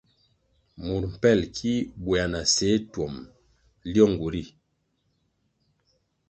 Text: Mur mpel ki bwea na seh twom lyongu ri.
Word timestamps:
Mur 0.83 1.03
mpel 1.13 1.39
ki 1.55 1.73
bwea 2.03 2.25
na 2.31 2.41
seh 2.55 2.77
twom 2.91 3.13
lyongu 3.91 4.27
ri. 4.33 4.43